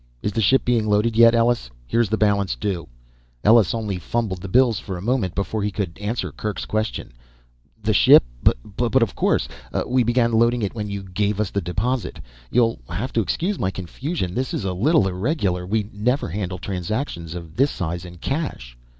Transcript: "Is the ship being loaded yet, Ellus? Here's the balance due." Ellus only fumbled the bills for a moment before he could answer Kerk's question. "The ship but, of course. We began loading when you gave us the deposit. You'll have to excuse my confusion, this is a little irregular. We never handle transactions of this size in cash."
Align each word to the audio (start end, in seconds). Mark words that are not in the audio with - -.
"Is 0.23 0.31
the 0.31 0.41
ship 0.41 0.65
being 0.65 0.89
loaded 0.89 1.15
yet, 1.15 1.35
Ellus? 1.35 1.69
Here's 1.85 2.09
the 2.09 2.17
balance 2.17 2.55
due." 2.55 2.87
Ellus 3.43 3.71
only 3.71 3.99
fumbled 3.99 4.41
the 4.41 4.47
bills 4.47 4.79
for 4.79 4.97
a 4.97 4.99
moment 5.03 5.35
before 5.35 5.61
he 5.61 5.69
could 5.69 5.95
answer 5.99 6.31
Kerk's 6.31 6.65
question. 6.65 7.11
"The 7.79 7.93
ship 7.93 8.23
but, 8.41 9.03
of 9.03 9.13
course. 9.13 9.47
We 9.85 10.01
began 10.03 10.31
loading 10.33 10.67
when 10.73 10.89
you 10.89 11.03
gave 11.03 11.39
us 11.39 11.51
the 11.51 11.61
deposit. 11.61 12.19
You'll 12.49 12.79
have 12.89 13.13
to 13.13 13.21
excuse 13.21 13.59
my 13.59 13.69
confusion, 13.69 14.33
this 14.33 14.55
is 14.55 14.65
a 14.65 14.73
little 14.73 15.07
irregular. 15.07 15.67
We 15.67 15.87
never 15.93 16.29
handle 16.29 16.57
transactions 16.57 17.35
of 17.35 17.55
this 17.55 17.69
size 17.69 18.03
in 18.03 18.17
cash." 18.17 18.75